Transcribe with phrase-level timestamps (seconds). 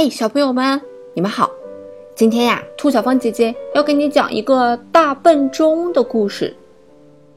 [0.00, 0.80] 嘿，小朋友们，
[1.12, 1.50] 你们好！
[2.14, 6.54] 今天呀，兔小芳姐姐要给你讲一个大笨钟的故事，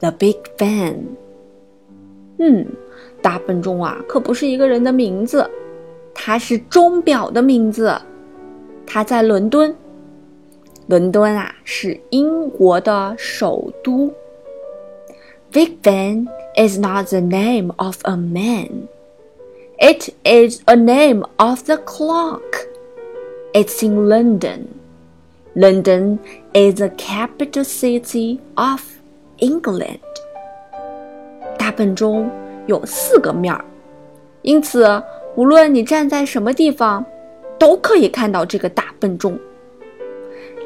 [0.00, 0.94] The Big Ben》。
[2.38, 2.64] 嗯，
[3.20, 5.50] 大笨钟啊，可不是一个人的名字，
[6.14, 8.00] 它是钟表的名字。
[8.86, 9.74] 它在伦敦，
[10.86, 14.08] 伦敦啊是英国的首都。
[15.50, 18.86] Big Ben is not the name of a man.
[19.81, 22.41] It is a name of the clock.
[23.53, 24.67] It's in London.
[25.55, 26.19] London
[26.53, 28.81] is the capital city of
[29.39, 29.99] England.
[31.57, 32.29] 大笨钟
[32.67, 33.63] 有四个面儿，
[34.41, 35.01] 因此
[35.35, 37.05] 无论你站在什么地方，
[37.59, 39.37] 都可以看到这个大笨钟。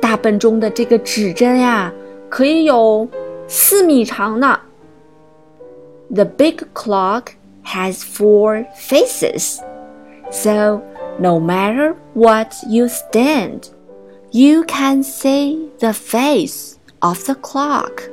[0.02, 1.94] 大笨钟的这个指针呀，
[2.30, 3.08] 可以有
[3.48, 4.60] 四米长呢。
[6.14, 7.28] The big clock
[7.66, 9.60] has four faces.
[10.32, 10.82] So,
[11.20, 13.70] no matter what you stand,
[14.32, 18.10] you can see the face of the clock.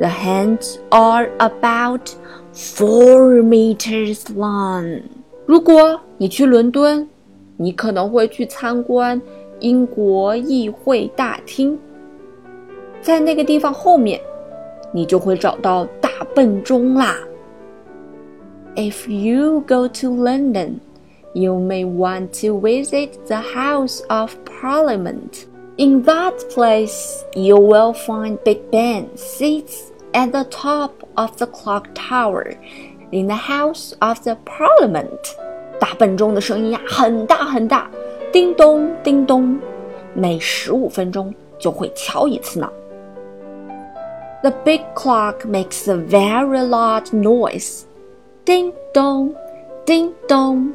[0.00, 2.14] The hands are about
[2.52, 5.02] four meters long.
[5.46, 7.08] 如果你去伦敦，
[7.56, 9.20] 你可能会去参观
[9.60, 11.78] 英国议会大厅，
[13.00, 14.20] 在那个地方后面，
[14.92, 17.16] 你就会找到大笨钟啦。
[18.76, 20.80] if you go to London,
[21.34, 25.46] you may want to visit the House of Parliament.
[25.78, 31.88] In that place, you will find Big Ben sits at the top of the clock
[31.94, 32.54] tower
[33.10, 35.36] in the House of the Parliament.
[35.80, 37.90] 大笨钟的声音呀，很大很大，
[38.30, 39.58] 叮咚叮咚，
[40.14, 42.70] 每十五分钟就会敲一次呢。
[44.42, 47.84] The big clock makes a very loud noise.
[48.47, 49.35] Ding dong,
[49.85, 50.71] ding dong.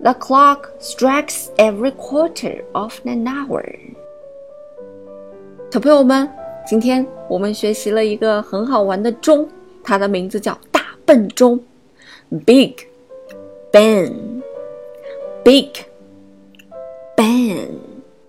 [0.00, 3.64] The clock strikes every quarter of an hour.
[5.68, 6.30] 小朋友们，
[6.64, 9.48] 今天我们学习了一个很好玩的钟，
[9.82, 11.58] 它的名字叫大笨钟。
[12.46, 12.76] Big
[13.72, 14.40] Ben,
[15.42, 15.72] Big
[17.16, 17.66] Ben。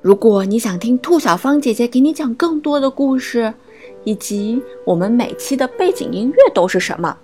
[0.02, 3.54] 如果你想听兔小芳姐姐给你讲更多的故事，
[4.04, 7.16] 以及我们每期的背景音乐都是什么？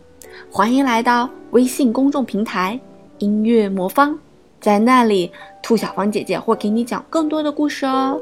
[0.51, 2.79] 欢迎来到微信公众平台
[3.19, 4.17] “音乐魔方”，
[4.59, 8.19] 在那里，兔小芳姐姐会给你讲更多的故事哦。